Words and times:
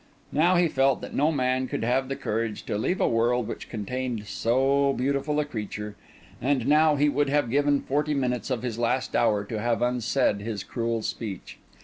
Now 0.31 0.55
he 0.55 0.67
felt 0.67 0.99
that 1.01 1.13
no 1.13 1.31
man 1.31 1.67
could 1.67 1.83
have 1.83 2.07
the 2.09 2.15
courage 2.15 2.63
to 2.63 2.75
leave 2.75 2.99
a 2.99 3.07
world 3.07 3.47
which 3.47 3.69
contained 3.69 4.25
so 4.25 4.93
beautiful 4.93 5.39
a 5.39 5.45
creature; 5.45 5.95
and 6.41 6.65
now 6.65 6.95
he 6.95 7.07
would 7.07 7.29
have 7.29 7.51
given 7.51 7.81
forty 7.81 8.15
minutes 8.15 8.49
of 8.49 8.63
his 8.63 8.79
last 8.79 9.15
hour 9.15 9.43
to 9.45 9.59
have 9.61 9.83
unsaid 9.83 10.39
his 10.41 10.63
cruel 10.63 11.03
speech. 11.03 11.59